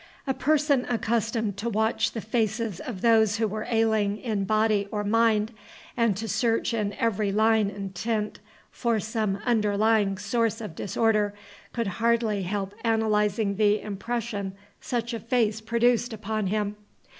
A 0.25 0.33
person 0.33 0.87
accustomed 0.89 1.57
to 1.57 1.69
watch 1.69 2.13
the 2.13 2.21
faces 2.21 2.79
of 2.79 3.01
those 3.01 3.37
who 3.37 3.47
were 3.47 3.67
ailing 3.69 4.17
in 4.17 4.45
body 4.45 4.87
or 4.91 5.03
mind, 5.03 5.51
and 5.95 6.17
to 6.17 6.27
search 6.27 6.73
in 6.73 6.93
every 6.93 7.31
line 7.31 7.69
and 7.69 7.93
tint 7.93 8.39
for 8.71 8.99
some 8.99 9.37
underlying 9.45 10.17
source 10.17 10.59
of 10.59 10.73
disorder, 10.73 11.35
could 11.71 11.85
hardly 12.01 12.41
help 12.41 12.73
analyzing 12.83 13.57
the 13.57 13.79
impression 13.79 14.53
such 14.79 15.13
a 15.13 15.19
face 15.19 15.61
produced 15.61 16.13
upon 16.13 16.47
him. 16.47 16.77